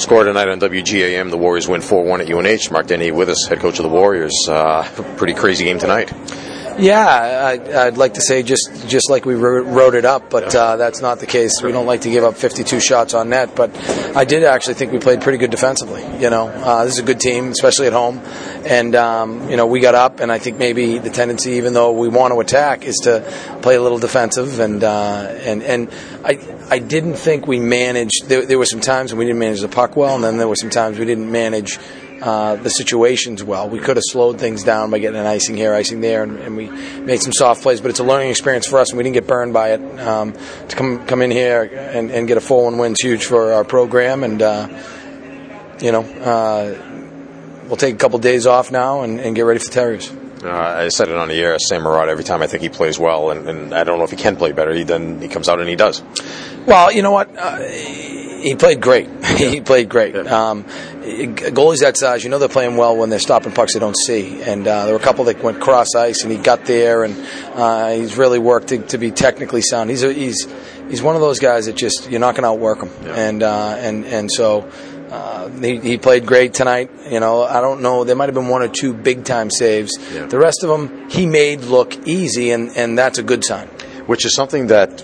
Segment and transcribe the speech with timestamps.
[0.00, 1.28] Score tonight on WGAM.
[1.28, 2.72] The Warriors win 4-1 at UNH.
[2.72, 4.32] Mark Dennehy with us, head coach of the Warriors.
[4.48, 4.82] Uh,
[5.18, 6.10] pretty crazy game tonight.
[6.80, 10.76] Yeah, I, would like to say just just like we wrote it up, but uh,
[10.76, 11.62] that's not the case.
[11.62, 13.76] We don't like to give up 52 shots on net, but
[14.16, 16.02] I did actually think we played pretty good defensively.
[16.18, 18.18] You know, uh, this is a good team, especially at home,
[18.64, 21.92] and um, you know we got up, and I think maybe the tendency, even though
[21.92, 23.20] we want to attack, is to
[23.60, 25.90] play a little defensive, and uh, and and
[26.24, 26.38] I
[26.70, 28.28] I didn't think we managed.
[28.28, 30.48] There, there were some times when we didn't manage the puck well, and then there
[30.48, 31.78] were some times we didn't manage
[32.20, 33.68] uh, the situations well.
[33.68, 36.56] We could have slowed things down by getting an icing here, icing there, and, and,
[36.56, 37.80] we made some soft plays.
[37.80, 40.00] But it's a learning experience for us, and we didn't get burned by it.
[40.00, 40.34] Um,
[40.68, 43.52] to come come in here and, and get a four one win is huge for
[43.52, 44.68] our program, and uh,
[45.80, 49.66] you know uh, we'll take a couple days off now and, and get ready for
[49.66, 50.12] the Terriers.
[50.42, 52.98] Uh, I said it on the air, Sam Marotta, every time I think he plays
[52.98, 54.72] well, and, and, I don't know if he can play better.
[54.72, 56.02] He then he comes out and he does.
[56.66, 57.28] Well, you know what?
[58.40, 59.08] He played great.
[59.36, 60.16] he played great.
[60.16, 63.96] Um, goalies that size, you know, they're playing well when they're stopping pucks they don't
[63.96, 64.42] see.
[64.42, 67.16] And uh, there were a couple that went cross ice, and he got there, and
[67.54, 69.90] uh, he's really worked to, to, be technically sound.
[69.90, 70.46] He's a, he's
[70.88, 72.90] he's one of those guys that just you're not going to outwork him.
[73.04, 73.14] Yeah.
[73.14, 74.70] And uh, and and so.
[75.10, 76.88] Uh, he, he, played great tonight.
[77.10, 78.04] You know, I don't know.
[78.04, 79.90] There might have been one or two big time saves.
[80.14, 80.26] Yeah.
[80.26, 83.66] The rest of them he made look easy, and, and that's a good sign.
[84.06, 84.98] Which is something that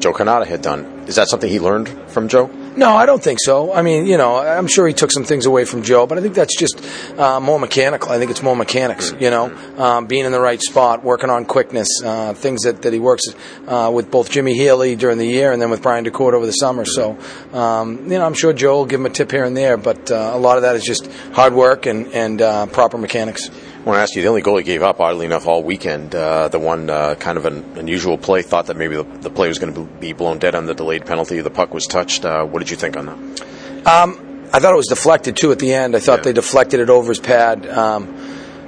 [0.00, 1.04] Joe Cannata had done.
[1.06, 2.50] Is that something he learned from Joe?
[2.76, 3.72] No, I don't think so.
[3.72, 6.20] I mean, you know, I'm sure he took some things away from Joe, but I
[6.20, 6.82] think that's just
[7.16, 8.10] uh, more mechanical.
[8.10, 11.44] I think it's more mechanics, you know, um, being in the right spot, working on
[11.44, 13.22] quickness, uh, things that, that he works
[13.68, 16.52] uh, with both Jimmy Healy during the year and then with Brian Daccord over the
[16.52, 16.84] summer.
[16.84, 17.16] So,
[17.52, 20.10] um, you know, I'm sure Joe will give him a tip here and there, but
[20.10, 23.50] uh, a lot of that is just hard work and, and uh, proper mechanics.
[23.84, 26.14] I want to ask you, the only goal he gave up, oddly enough, all weekend,
[26.14, 29.48] uh, the one uh, kind of an unusual play, thought that maybe the, the play
[29.48, 31.42] was going to be blown dead on the delayed penalty.
[31.42, 32.24] The puck was touched.
[32.24, 33.86] Uh, what did you think on that?
[33.86, 35.94] Um, I thought it was deflected, too, at the end.
[35.94, 36.24] I thought yeah.
[36.24, 37.66] they deflected it over his pad.
[37.66, 38.13] Um,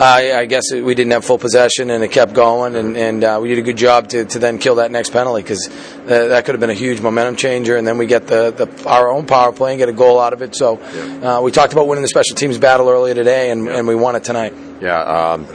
[0.00, 3.38] I, I, guess we didn't have full possession, and it kept going, and, and uh,
[3.42, 6.46] we did a good job to, to then kill that next penalty because uh, that
[6.46, 7.76] could have been a huge momentum changer.
[7.76, 10.32] And then we get the, the our own power play and get a goal out
[10.32, 10.56] of it.
[10.56, 13.94] So uh, we talked about winning the special teams battle earlier today, and, and we
[13.94, 14.54] won it tonight.
[14.80, 15.46] Yeah, um,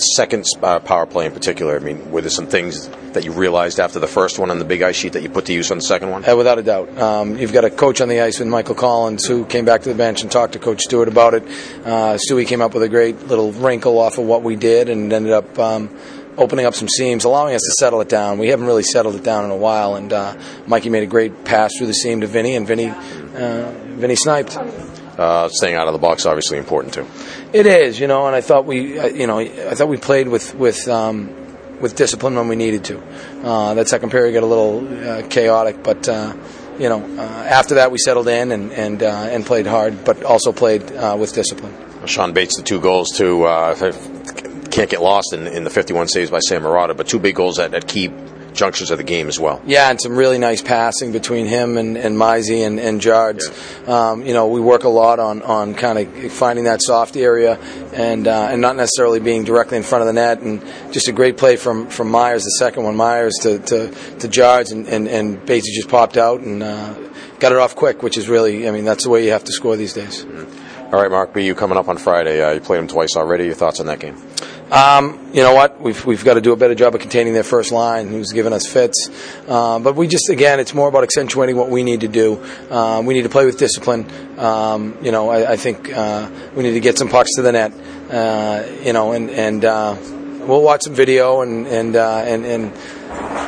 [0.00, 1.76] second uh, power play in particular.
[1.76, 4.64] I mean, were there some things that you realized after the first one on the
[4.64, 6.28] big ice sheet that you put to use on the second one?
[6.28, 6.96] Uh, without a doubt.
[6.98, 9.88] Um, you've got a coach on the ice with Michael Collins who came back to
[9.88, 11.42] the bench and talked to Coach Stewart about it.
[11.84, 15.12] Uh, Stewie came up with a great little wrinkle off of what we did and
[15.12, 15.58] ended up.
[15.58, 15.96] Um,
[16.36, 18.38] opening up some seams, allowing us to settle it down.
[18.38, 21.44] We haven't really settled it down in a while, and uh, Mikey made a great
[21.44, 24.58] pass through the seam to Vinny, and Vinny, uh, Vinny sniped
[25.18, 27.06] uh, staying out of the box obviously important too.
[27.52, 30.28] It is, you know, and I thought we, uh, you know, I thought we played
[30.28, 31.34] with with um,
[31.80, 33.02] with discipline when we needed to.
[33.42, 36.34] Uh, that second period got a little uh, chaotic, but uh,
[36.78, 40.52] you know, uh, after that we settled in and and and played hard, but also
[40.52, 40.82] played
[41.18, 41.74] with discipline.
[42.06, 43.44] Sean Bates, the two goals too.
[44.70, 47.60] can't get lost in, in the 51 saves by Sam Marotta, but two big goals
[47.60, 48.08] at, at key
[48.54, 49.60] junctures of the game as well.
[49.66, 53.50] Yeah, and some really nice passing between him and, and Mizey and, and Jards.
[53.82, 54.10] Yeah.
[54.10, 57.58] Um, you know, we work a lot on, on kind of finding that soft area
[57.92, 60.40] and uh, and not necessarily being directly in front of the net.
[60.40, 64.28] And just a great play from, from Myers, the second one, Myers to, to, to
[64.28, 66.94] Jards, and, and, and Batesy just popped out and uh,
[67.40, 69.52] got it off quick, which is really, I mean, that's the way you have to
[69.52, 70.24] score these days.
[70.24, 70.94] Mm-hmm.
[70.94, 72.40] All right, Mark B, you coming up on Friday.
[72.40, 73.46] Uh, you played him twice already.
[73.46, 74.16] Your thoughts on that game?
[74.70, 75.80] Um, you know what?
[75.80, 78.52] We've we've got to do a better job of containing their first line, who's given
[78.52, 79.10] us fits.
[79.46, 82.42] Uh, but we just again, it's more about accentuating what we need to do.
[82.70, 84.06] Uh, we need to play with discipline.
[84.38, 87.52] Um, you know, I, I think uh, we need to get some pucks to the
[87.52, 87.72] net.
[88.10, 89.96] Uh, you know, and and uh,
[90.46, 92.72] we'll watch some video and and uh, and and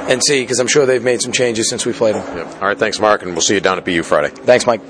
[0.09, 2.37] and see because I'm sure they've made some changes since we played them.
[2.37, 2.47] Yep.
[2.63, 4.29] All right, thanks, Mark, and we'll see you down at BU Friday.
[4.29, 4.81] Thanks, Mike.